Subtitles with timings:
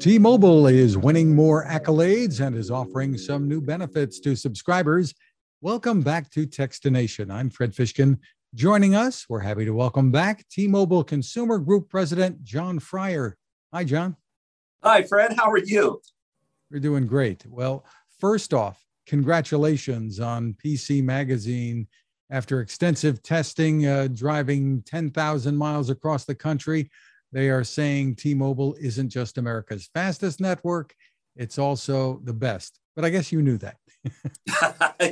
[0.00, 5.12] T Mobile is winning more accolades and is offering some new benefits to subscribers.
[5.60, 7.30] Welcome back to Techstination.
[7.30, 8.18] I'm Fred Fishkin.
[8.54, 13.34] Joining us, we're happy to welcome back T Mobile Consumer Group President Jon Freier.
[13.74, 14.16] Hi, Jon.
[14.82, 15.34] Hi, Fred.
[15.36, 16.00] How are you?
[16.70, 17.44] We're doing great.
[17.46, 17.84] Well,
[18.18, 21.86] first off, congratulations on PC Magazine.
[22.30, 26.88] After extensive testing, uh, driving 10,000 miles across the country,
[27.32, 30.94] they are saying T Mobile isn't just America's fastest network,
[31.36, 32.78] it's also the best.
[32.96, 33.76] But I guess you knew that.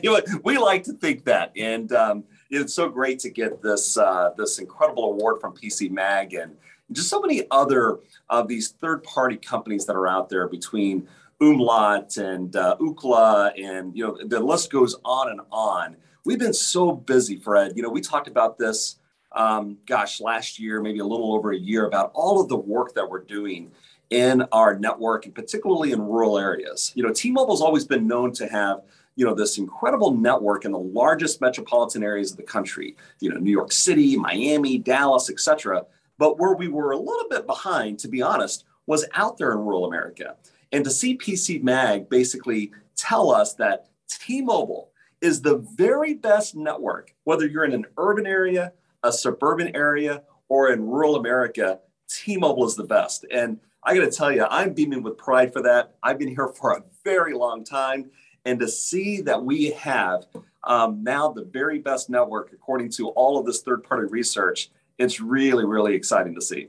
[0.45, 1.53] we like to think that.
[1.57, 6.35] And um, it's so great to get this, uh, this incredible award from PC Mag
[6.35, 6.57] and
[6.93, 7.99] just so many other
[8.31, 11.07] of these third party companies that are out there between
[11.41, 15.97] Umlaut and uh, Ookla, and you know the list goes on and on.
[16.25, 17.73] We've been so busy, Fred.
[17.77, 18.97] You know, we talked about this
[19.39, 22.93] um, gosh, last year, maybe a little over a year, about all of the work
[22.95, 23.71] that we're doing
[24.11, 26.93] in our network, and particularly in rural areas.
[26.97, 28.83] You know, T-Mobile's always been known to have
[29.15, 32.97] you know this incredible network in the largest metropolitan areas of the country.
[33.21, 35.87] You know, New York City, Miami, Dallas, etc.
[36.19, 39.59] But where we were a little bit behind, to be honest, was out there in
[39.59, 40.37] rural America.
[40.73, 47.15] And to see PC Mag basically tell us that T-Mobile is the very best network,
[47.25, 52.75] whether you're in an urban area a suburban area or in rural America, T-Mobile is
[52.75, 53.25] the best.
[53.31, 55.95] And I got to tell you, I'm beaming with pride for that.
[56.03, 58.11] I've been here for a very long time.
[58.45, 60.27] And to see that we have
[60.65, 65.21] um, now the very best network, according to all of this third party research, it's
[65.21, 66.69] really, really exciting to see.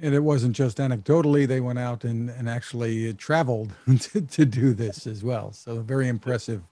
[0.00, 4.74] And it wasn't just anecdotally, they went out and, and actually traveled to, to do
[4.74, 5.52] this as well.
[5.52, 6.62] So, very impressive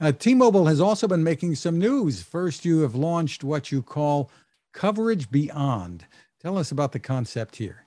[0.00, 2.22] uh, T Mobile has also been making some news.
[2.22, 4.30] First, you have launched what you call
[4.72, 6.06] Coverage Beyond.
[6.40, 7.86] Tell us about the concept here.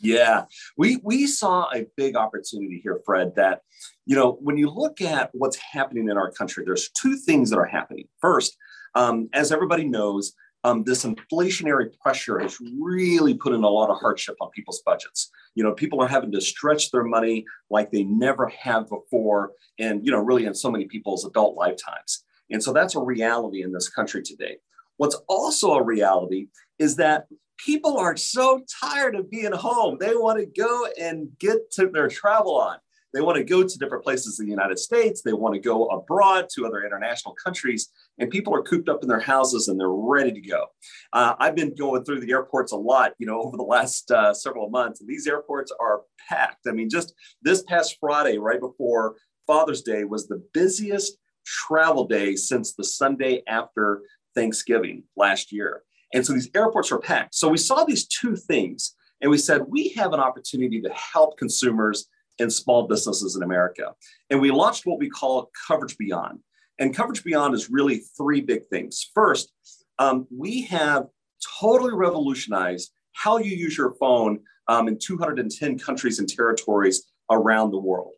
[0.00, 3.36] Yeah, we we saw a big opportunity here, Fred.
[3.36, 3.60] That
[4.04, 7.58] you know, when you look at what's happening in our country, there's two things that
[7.58, 8.08] are happening.
[8.20, 8.56] First,
[8.96, 10.32] um, as everybody knows,
[10.64, 15.30] um, this inflationary pressure has really put in a lot of hardship on people's budgets.
[15.54, 20.04] You know, people are having to stretch their money like they never have before, and
[20.04, 22.24] you know, really in so many people's adult lifetimes.
[22.50, 24.58] And so that's a reality in this country today.
[24.98, 27.26] What's also a reality is that
[27.58, 29.96] people are so tired of being home.
[29.98, 32.78] They want to go and get to their travel on.
[33.12, 35.22] They want to go to different places in the United States.
[35.22, 39.08] They want to go abroad to other international countries, and people are cooped up in
[39.08, 40.66] their houses and they're ready to go.
[41.12, 44.34] Uh, I've been going through the airports a lot, you know, over the last uh,
[44.34, 46.66] several months, these airports are packed.
[46.68, 52.36] I mean, just this past Friday, right before Father's Day, was the busiest travel day
[52.36, 54.02] since the Sunday after
[54.34, 55.82] Thanksgiving last year.
[56.14, 57.34] And so these airports are packed.
[57.34, 61.38] So we saw these two things, and we said we have an opportunity to help
[61.38, 62.06] consumers
[62.38, 63.94] and small businesses in America.
[64.30, 66.40] And we launched what we call Coverage Beyond.
[66.78, 69.10] And Coverage Beyond is really three big things.
[69.14, 69.52] First,
[69.98, 71.06] um, we have
[71.60, 77.78] totally revolutionized how you use your phone um, in 210 countries and territories around the
[77.78, 78.14] world.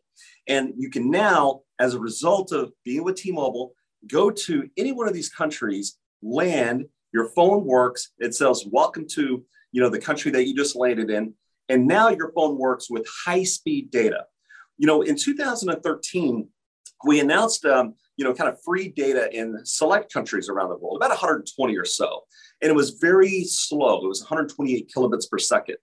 [0.47, 3.73] And you can now, as a result of being with T Mobile,
[4.07, 9.45] go to any one of these countries, land, your phone works, it says, Welcome to
[9.75, 11.33] you know, the country that you just landed in.
[11.67, 14.23] And now your phone works with high speed data.
[14.77, 16.47] You know, in 2013,
[17.05, 20.97] we announced, um, you know, kind of free data in select countries around the world,
[20.97, 22.21] about 120 or so.
[22.61, 24.05] And it was very slow.
[24.05, 25.77] It was 128 kilobits per second.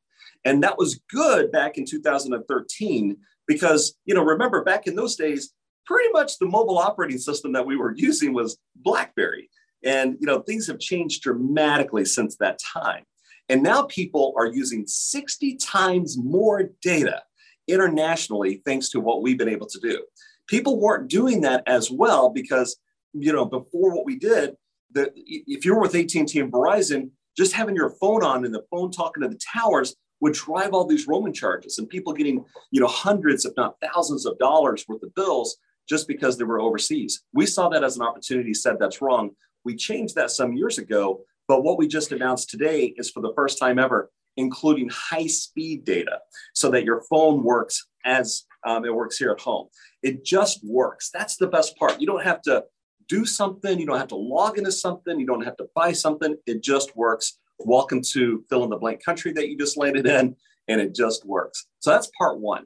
[0.45, 3.17] And that was good back in 2013
[3.47, 5.53] because, you know, remember back in those days,
[5.87, 9.51] pretty much the mobile operating system that we were using was BlackBerry.
[9.85, 13.05] And, you know, things have changed dramatically since that time.
[13.49, 17.23] And now people are using 60 times more data
[17.69, 20.03] internationally thanks to what we've been able to do.
[20.49, 22.77] People weren't doing that as well because,
[23.13, 24.55] you know, before what we did,
[24.93, 28.65] the, if you were with AT&T and Verizon, just having your phone on and the
[28.71, 32.81] phone talking to the towers would drive all these roaming charges and people getting, you
[32.81, 35.57] know, hundreds, if not thousands of dollars worth of bills
[35.89, 37.23] just because they were overseas.
[37.33, 39.31] We saw that as an opportunity, said that's wrong.
[39.65, 43.33] We changed that some years ago but what we just announced today is for the
[43.35, 46.19] first time ever, including high speed data
[46.55, 49.69] so that your phone works as um, it works here at home.
[50.03, 51.11] It just works.
[51.13, 52.01] That's the best part.
[52.01, 52.65] You don't have to
[53.09, 56.37] do something, you don't have to log into something, you don't have to buy something.
[56.47, 57.39] It just works.
[57.59, 60.37] Welcome to fill in the blank country that you just landed in,
[60.69, 61.67] and it just works.
[61.81, 62.65] So that's part one.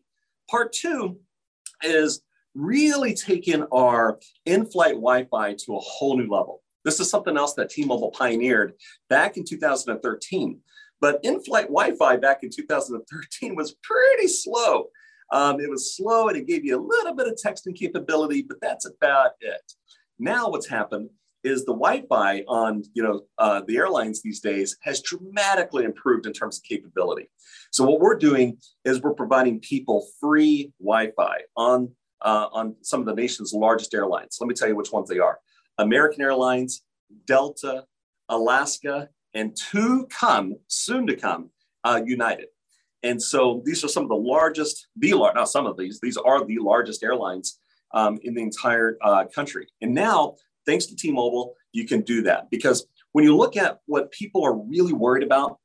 [0.49, 1.19] Part two
[1.83, 2.23] is
[2.55, 6.63] really taking our in flight Wi Fi to a whole new level.
[6.85, 8.75] This is something else that T-Mobile pioneered
[9.11, 10.61] back in 2013.
[11.07, 14.87] But in-flight Wi-Fi back in 2013 was pretty slow.
[15.31, 18.57] Um, it was slow and it gave you a little bit of texting capability, but
[18.61, 19.63] that's about it.
[20.19, 21.11] Now, what's happened
[21.45, 26.33] is the Wi-Fi on you know uh, the airlines these days has dramatically improved in
[26.33, 27.31] terms of capability.
[27.71, 33.07] So what we're doing is we're providing people free Wi-Fi on uh, on some of
[33.07, 34.39] the nation's largest airlines.
[34.41, 35.39] Let me tell you which ones they are:
[35.79, 36.83] American Airlines,
[37.29, 37.85] Delta,
[38.29, 41.51] Alaska, and to come soon to come,
[41.85, 42.47] uh, United.
[43.03, 46.17] And so these are some of the largest, the large, not some of these, these
[46.17, 47.61] are the largest airlines
[47.95, 49.69] um, in the entire uh, country.
[49.83, 54.11] And now, thanks to T-Mobile, you can do that because when you look at what
[54.11, 55.59] people are really worried about,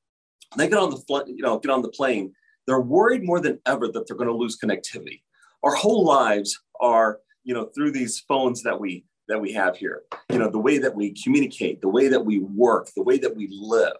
[0.57, 2.33] they get on the fl- you know get on the plane.
[2.67, 5.21] They're worried more than ever that they're going to lose connectivity.
[5.63, 10.03] Our whole lives are you know through these phones that we that we have here.
[10.29, 13.35] You know the way that we communicate, the way that we work, the way that
[13.35, 13.93] we live.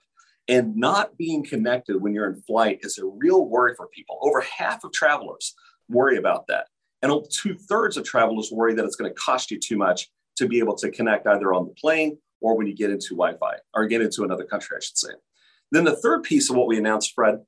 [0.47, 4.19] And not being connected when you're in flight is a real worry for people.
[4.21, 5.55] Over half of travelers
[5.87, 6.65] worry about that.
[7.01, 10.47] And two thirds of travelers worry that it's going to cost you too much to
[10.47, 13.55] be able to connect either on the plane or when you get into Wi Fi
[13.73, 15.13] or get into another country, I should say.
[15.71, 17.39] Then the third piece of what we announced, Fred,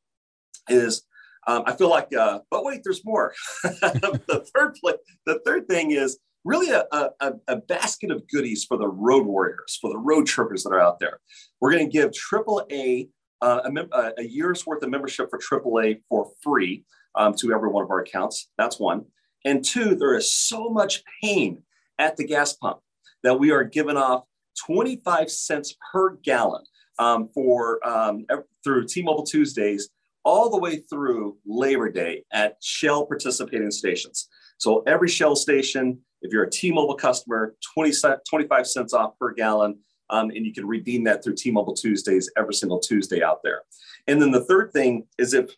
[0.70, 1.04] is
[1.46, 3.34] um, I feel like, uh, but wait, there's more.
[3.64, 4.78] the third
[5.26, 9.78] the third thing is really a, a, a, basket of goodies for the road warriors,
[9.82, 11.20] for the road trippers that are out there.
[11.62, 13.10] We're going to give AAA
[13.42, 16.84] uh, a, mem- uh, a, year's worth of membership for AAA for free
[17.16, 18.50] um, to every one of our accounts.
[18.58, 19.06] That's one.
[19.46, 21.64] And two, there is so much pain
[22.00, 22.80] at the gas pump
[23.24, 24.24] that we are giving off
[24.66, 26.64] 25 cents per gallon
[27.00, 28.26] um, for um,
[28.64, 29.90] through T-Mobile Tuesdays
[30.24, 34.30] all the way through Labor Day at Shell participating stations.
[34.58, 37.94] So every Shell station, if you're a T-Mobile customer, 20
[38.28, 39.78] 25 cents off per gallon.
[40.10, 43.62] Um, and you can redeem that through T-Mobile Tuesdays every single Tuesday out there.
[44.08, 45.52] And then the third thing is if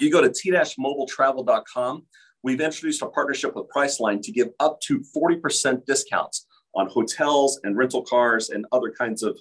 [0.00, 2.06] you go to t-mobiletravel.com,
[2.42, 7.76] we've introduced a partnership with Priceline to give up to 40% discounts on hotels and
[7.76, 9.38] rental cars and other kinds of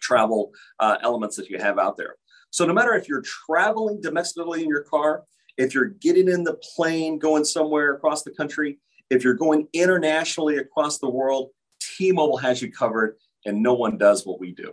[0.00, 2.16] travel uh, elements that you have out there.
[2.50, 5.24] So no matter if you're traveling domestically in your car,
[5.56, 8.78] if you're getting in the plane going somewhere across the country,
[9.12, 11.50] if you're going internationally across the world,
[11.80, 14.72] T-Mobile has you covered and no one does what we do.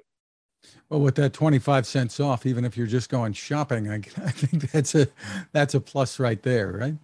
[0.89, 3.95] Well, with that 25 cents off, even if you're just going shopping, I,
[4.25, 5.07] I think that's a
[5.51, 6.95] that's a plus right there, right?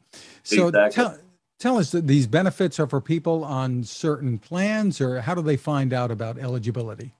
[0.43, 1.03] So exactly.
[1.03, 1.17] tell,
[1.59, 5.57] tell us that these benefits are for people on certain plans or how do they
[5.57, 7.13] find out about eligibility?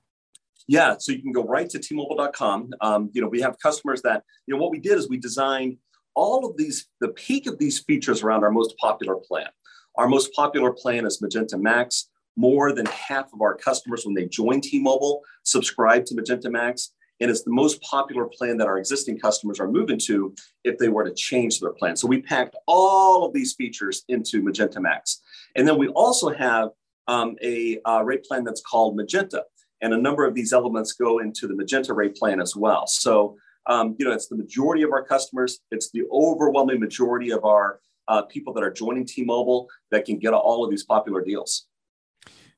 [0.68, 2.72] Yeah, so you can go right to tmobile.com.
[2.82, 5.78] Um, you know, we have customers that, you know, what we did is we designed
[6.16, 9.50] all of these, the peak of these features around our most popular plan.
[9.98, 12.10] Our most popular plan is Magenta Max.
[12.38, 16.92] More than half of our customers, when they join T Mobile, subscribe to Magenta Max.
[17.22, 20.90] And it's the most popular plan that our existing customers are moving to if they
[20.90, 21.96] were to change their plan.
[21.96, 25.22] So we packed all of these features into Magenta Max.
[25.56, 26.72] And then we also have
[27.08, 29.46] um, a uh, rate plan that's called Magenta.
[29.82, 32.86] And a number of these elements go into the Magenta rate plan as well.
[32.86, 33.38] So,
[33.68, 37.80] um, you know, it's the majority of our customers, it's the overwhelming majority of our
[38.08, 41.68] uh, people that are joining T Mobile that can get all of these popular deals.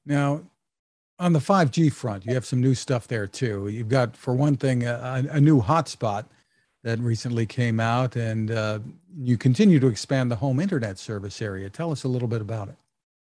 [0.06, 0.44] Now,
[1.20, 3.68] on the 5G front, you have some new stuff there too.
[3.68, 6.26] You've got, for one thing, a, a new hotspot
[6.84, 8.80] that recently came out, and uh,
[9.20, 11.70] you continue to expand the home internet service area.
[11.70, 12.76] Tell us a little bit about it.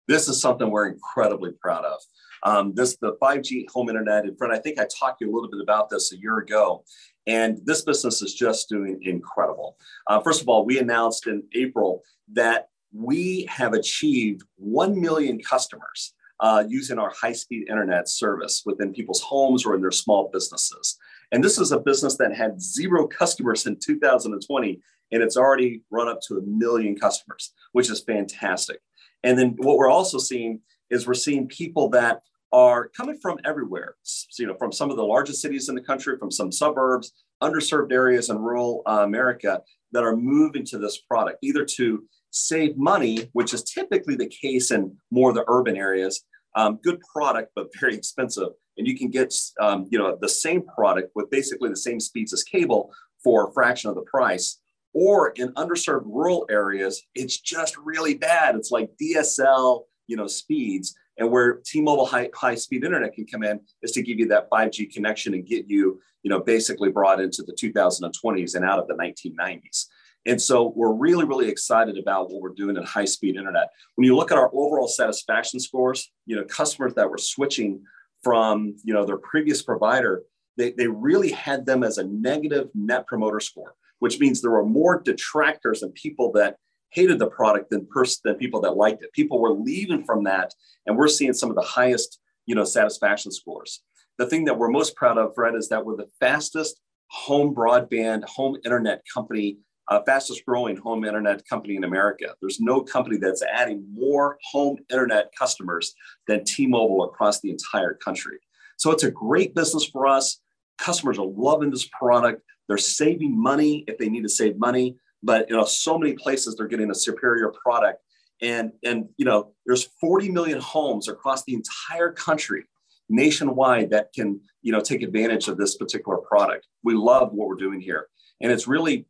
[0.08, 2.00] This is something we're incredibly proud of.
[2.44, 4.26] Um, this the 5G home internet.
[4.26, 6.40] And friend, I think I talked to you a little bit about this a year
[6.40, 6.84] ago.
[7.26, 9.78] And this business is just doing incredible.
[10.08, 12.04] Uh, first of all, we announced in April
[12.34, 18.94] that we have achieved 1 million customers uh, using our high speed internet service within
[18.94, 20.98] people's homes or in their small businesses.
[21.32, 26.08] And this is a business that had zero customers in 2020, and it's already run
[26.08, 28.80] up to a million customers, which is fantastic.
[29.24, 32.22] And then what we're also seeing is we're seeing people that
[32.54, 33.96] are coming from everywhere,
[34.38, 37.92] you know, from some of the largest cities in the country, from some suburbs, underserved
[37.92, 39.60] areas in rural uh, America
[39.92, 44.72] that are moving to this product, either to save money, which is typically the case
[44.72, 46.24] in more of the urban areas.
[46.56, 48.50] Um, good product, but very expensive.
[48.78, 52.34] And you can get, um, you know, the same product with basically the same speeds
[52.34, 52.92] as cable
[53.24, 54.60] for a fraction of the price.
[54.94, 58.56] Or in underserved rural areas, it's just really bad.
[58.56, 63.44] It's like DSL, you know, speeds and where T-Mobile high, high speed internet can come
[63.44, 67.22] in is to give you that 5G connection and get you, you know, basically brought
[67.22, 69.86] into the 2020s and out of the 1990s.
[70.26, 73.70] And so we're really, really excited about what we're doing in high speed internet.
[73.96, 77.84] When you look at our overall satisfaction scores, you know, customers that were switching
[78.24, 80.24] from, you know, their previous provider,
[80.58, 84.66] they, they really had them as a negative net promoter score, which means there were
[84.66, 86.56] more detractors and people that
[86.94, 89.12] hated the product than pers- than people that liked it.
[89.14, 90.54] People were leaving from that,
[90.86, 93.82] and we're seeing some of the highest, you know, satisfaction scores.
[94.18, 98.24] The thing that we're most proud of, Fred, is that we're the fastest home broadband,
[98.26, 99.58] home internet company,
[99.88, 102.36] uh, fastest growing home internet company in America.
[102.42, 105.94] There's no company that's adding more home internet customers
[106.28, 108.40] than T-Mobile across the entire country.
[108.78, 110.40] So it's a great business for us.
[110.78, 112.42] Customers are loving this product.
[112.68, 116.56] They're saving money if they need to save money but you know so many places
[116.56, 118.00] they're getting a superior product.
[118.42, 122.66] And and you know there's 40 million homes across the entire country
[123.10, 126.68] nationwide that can you know take advantage of this particular product.
[126.84, 128.08] We love what we're doing here.
[128.42, 129.08] And it's really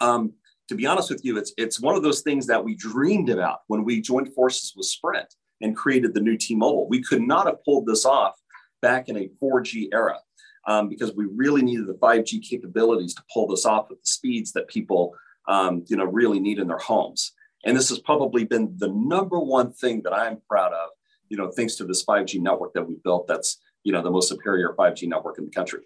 [0.00, 0.32] um,
[0.68, 3.60] to be honest with you it's it's one of those things that we dreamed about
[3.68, 6.88] when we joined forces with sprint and created the new t-mobile.
[6.88, 8.34] We could not have pulled this off
[8.82, 10.18] back in a 4g era
[10.66, 14.52] um, because we really needed the 5g capabilities to pull this off with the speeds
[14.52, 15.14] that people
[15.48, 17.32] um, you know, really need in their homes.
[17.64, 20.90] And this has probably been the number one thing that I'm proud of,
[21.28, 24.28] you know, thanks to this 5G network that we built that's, you know, the most
[24.28, 25.80] superior 5G network in the country.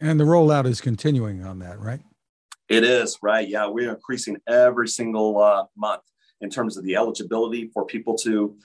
[0.00, 2.00] And the rollout is continuing on that, right?
[2.68, 3.46] It is, right?
[3.46, 6.02] Yeah, we're increasing every single uh, month
[6.40, 8.56] in terms of the eligibility for people to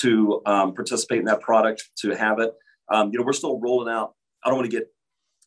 [0.00, 2.52] to um, participate in that product, to have it.
[2.90, 4.14] Um, you know, we're still rolling out.
[4.44, 4.88] I don't want to get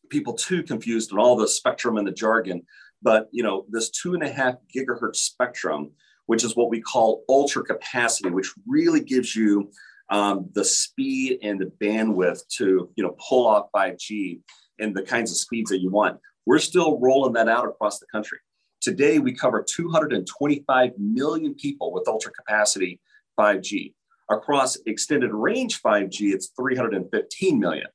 [0.10, 2.63] people too confused on all the spectrum and the jargon,
[3.01, 5.91] but you know, this two and a half gigahertz spectrum,
[6.25, 9.72] which is what we call ultra capacity, which really gives you
[10.10, 14.41] um, the speed and the bandwidth to you know pull off 5G
[14.79, 16.20] and the kinds of speeds that you want.
[16.46, 18.39] We're still rolling that out across the country.
[18.82, 23.00] Today, we cover 225 million people with ultra capacity
[23.38, 23.94] 5G.
[24.32, 27.88] Across extended range 5G, it's 315 million.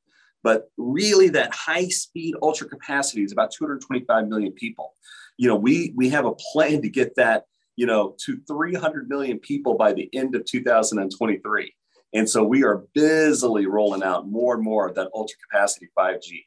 [0.45, 4.93] But really, that high speed ultra capacity is about 225 million people.
[5.39, 9.41] You know, we we have a plan to get that, you know, to 300 million
[9.41, 11.75] people by the end of 2023.
[12.13, 16.45] And so we are busily rolling out more and more of that ultra capacity 5G.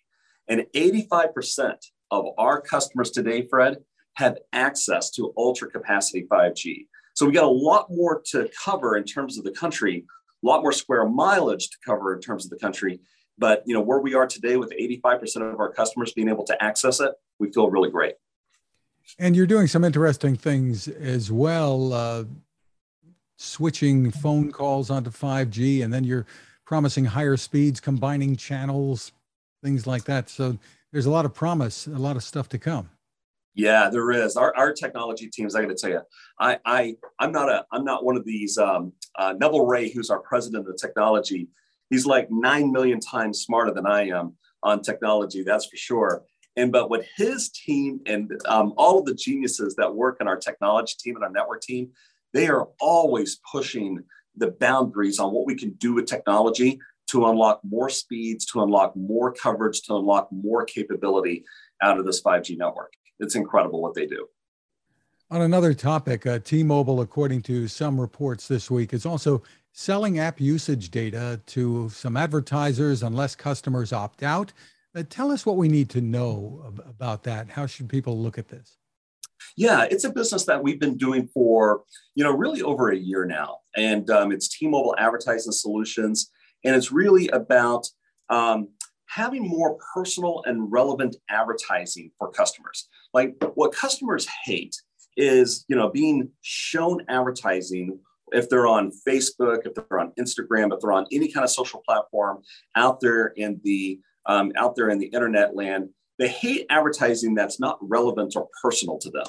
[0.48, 1.76] And 85%
[2.12, 3.80] of our customers today, Fred,
[4.14, 6.88] have access to ultra capacity 5G.
[7.16, 10.06] So we got a lot more to cover in terms of the country,
[10.44, 13.00] a lot more square mileage to cover in terms of the country.
[13.38, 16.64] But you know where we are today with 85% of our customers being able to
[16.64, 18.16] access it, we feel really great.
[19.20, 22.24] And you're doing some interesting things as well, uh,
[23.38, 26.26] switching phone calls onto 5G, and then you're
[26.66, 29.14] promising higher speeds, combining channels,
[29.64, 30.30] things like that.
[30.30, 30.58] So
[30.92, 32.90] there's a lot of promise, a lot of stuff to come.
[33.56, 34.38] Yeah, there is.
[34.38, 36.02] Our, our technology teams, I got to tell you,
[36.40, 38.58] I, I, I'm not a, I'm not one of these.
[38.58, 41.48] Um, uh, Neville Ray, who's our president of technology,
[41.90, 46.24] he's like nine million times smarter than I am on technology, that's for sure.
[46.56, 50.38] And but what his team and um, all of the geniuses that work in our
[50.38, 51.92] technology team and our network team,
[52.34, 54.04] they are always pushing
[54.36, 58.96] the boundaries on what we can do with technology to unlock more speeds, to unlock
[58.96, 61.46] more coverage, to unlock more capability
[61.82, 62.94] out of this 5G network.
[63.20, 64.28] It's incredible what they do.
[65.30, 69.44] On another topic, uh, T Mobile, according to some reports this week, is also
[69.78, 74.52] selling app usage data to some advertisers unless customers opt out.
[74.96, 77.48] Uh, tell us what we need to know about that.
[77.48, 78.76] How should people look at this?
[79.56, 81.84] Yeah, it's a business that we've been doing for,
[82.16, 83.60] you know, really over a year now.
[83.76, 86.32] And um, it's T-Mobile Advertising Solutions.
[86.66, 87.86] And it's really about
[88.32, 88.70] um,
[89.06, 92.90] having more personal and relevant advertising for customers.
[93.14, 94.76] Like what customers hate
[95.16, 98.00] is, you know, being shown advertising
[98.32, 101.82] if they're on Facebook, if they're on Instagram, if they're on any kind of social
[101.88, 102.42] platform
[102.76, 107.60] out there in the um, out there in the internet land, they hate advertising that's
[107.60, 109.28] not relevant or personal to them.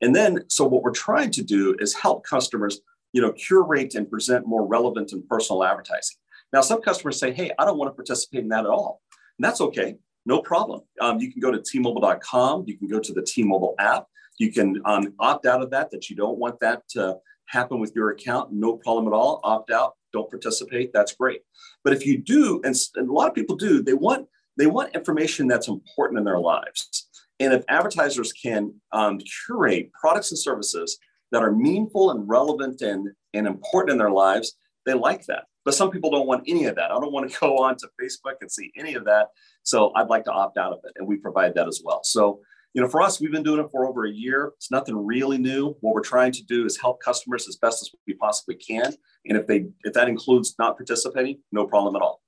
[0.00, 2.80] And then, so what we're trying to do is help customers,
[3.12, 6.16] you know, curate and present more relevant and personal advertising.
[6.52, 9.00] Now, some customers say, "Hey, I don't want to participate in that at all,"
[9.38, 9.96] and that's okay,
[10.26, 10.82] no problem.
[11.00, 12.64] Um, you can go to T-Mobile.com.
[12.66, 14.06] You can go to the T-Mobile app.
[14.38, 15.90] You can um, opt out of that.
[15.90, 19.40] That you don't want that to happen with your account, no problem at all.
[19.44, 20.92] Opt out, don't participate.
[20.92, 21.42] That's great.
[21.82, 24.94] But if you do, and, and a lot of people do, they want they want
[24.94, 27.08] information that's important in their lives.
[27.40, 30.98] And if advertisers can um, curate products and services
[31.32, 34.54] that are meaningful and relevant and, and important in their lives,
[34.86, 35.44] they like that.
[35.64, 36.92] But some people don't want any of that.
[36.92, 39.28] I don't want to go on to Facebook and see any of that.
[39.62, 40.92] So I'd like to opt out of it.
[40.96, 42.00] And we provide that as well.
[42.04, 42.40] So
[42.74, 44.52] you know, for us, we've been doing it for over a year.
[44.56, 45.76] It's nothing really new.
[45.80, 48.92] What we're trying to do is help customers as best as we possibly can.
[49.26, 52.20] And if they if that includes not participating, no problem at all.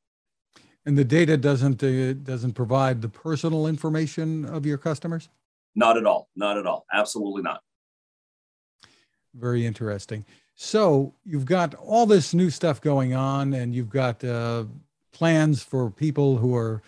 [0.87, 5.29] And the data doesn't uh, doesn't provide the personal information of your customers.
[5.75, 6.29] Not at all.
[6.37, 6.87] Not at all.
[6.93, 7.61] Absolutely not.
[9.35, 10.25] Very interesting.
[10.55, 14.65] So you've got all this new stuff going on, and you've got uh,
[15.13, 16.83] plans for people who are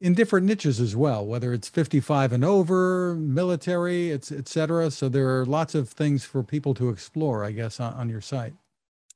[0.00, 4.90] in different niches as well, whether it's 55 and over, military, it's et cetera.
[4.90, 8.20] So there are lots of things for people to explore, I guess, on, on your
[8.20, 8.54] site.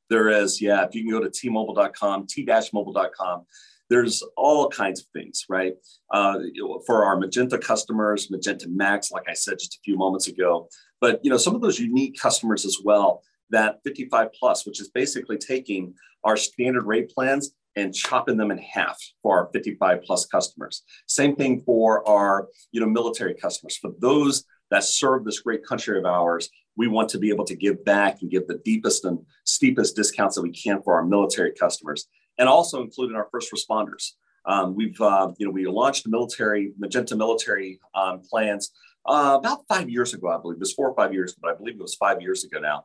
[0.09, 0.85] There is, yeah.
[0.85, 3.45] If you can go to tmobile.com, t-mobile.com,
[3.91, 5.75] there's all kinds of things, right?
[6.13, 6.39] Uh,
[6.87, 10.69] for our Magenta customers, Magenta Max, like I said just a few moments ago,
[11.01, 13.23] but you know some of those unique customers as well.
[13.51, 18.59] That 55 plus, which is basically taking our standard rate plans and chopping them in
[18.59, 20.83] half for our 55 plus customers.
[21.07, 23.77] Same thing for our you know military customers.
[23.77, 27.57] For those that serve this great country of ours, we want to be able to
[27.57, 31.53] give back and give the deepest and steepest discounts that we can for our military
[31.53, 32.07] customers
[32.39, 34.13] and also including our first responders.
[34.47, 38.71] Um, we've, uh, you know, we launched the military, Magenta military um, plans
[39.05, 40.57] uh, about five years ago, I believe.
[40.57, 42.85] It was four or five years, but I believe it was five years ago now.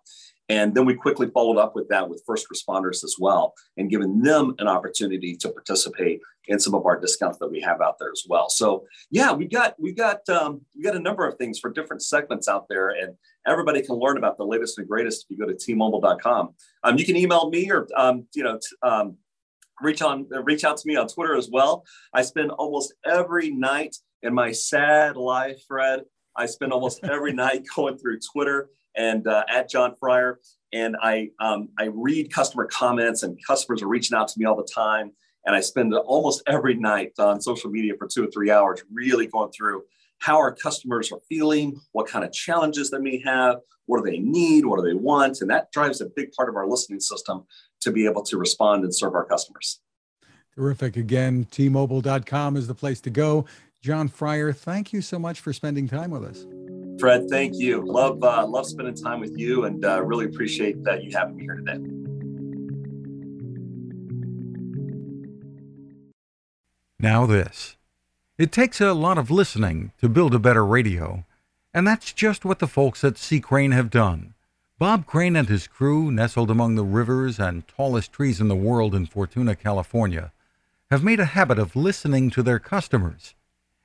[0.49, 4.21] And then we quickly followed up with that with first responders as well, and given
[4.21, 8.11] them an opportunity to participate in some of our discounts that we have out there
[8.11, 8.49] as well.
[8.49, 12.03] So yeah, we got we got um, we got a number of things for different
[12.03, 13.15] segments out there, and
[13.47, 16.53] everybody can learn about the latest and greatest if you go to tmobile.com.
[16.83, 18.57] Um, you can email me or um, you know.
[18.57, 19.17] T- um,
[19.81, 21.83] reach on reach out to me on Twitter as well.
[22.13, 26.01] I spend almost every night in my sad life, Fred.
[26.35, 30.35] I spend almost every night going through Twitter and uh, at Jon Freier,
[30.71, 34.55] and I um, I read customer comments, and customers are reaching out to me all
[34.55, 35.11] the time.
[35.45, 39.27] And I spend almost every night on social media for two or three hours, really
[39.27, 39.83] going through
[40.19, 43.57] how our customers are feeling, what kind of challenges they may have,
[43.87, 46.55] what do they need, what do they want, and that drives a big part of
[46.55, 47.43] our listening system
[47.81, 49.81] to be able to respond and serve our customers.
[50.55, 50.95] Terrific.
[50.95, 53.45] Again, tmobile.com is the place to go.
[53.81, 56.45] Jon Freier, thank you so much for spending time with us.
[57.03, 57.85] Fred, thank you.
[57.85, 61.43] Love uh, love spending time with you, and uh, really appreciate that you having me
[61.43, 61.77] here today.
[66.97, 67.75] Now this.
[68.37, 71.25] It takes a lot of listening to build a better radio,
[71.73, 73.41] and that's just what the folks at C.
[73.41, 74.33] Crane have done.
[74.79, 78.95] Bob Crane and his crew, nestled among the rivers and tallest trees in the world
[78.95, 80.31] in Fortuna, California,
[80.89, 83.33] have made a habit of listening to their customers.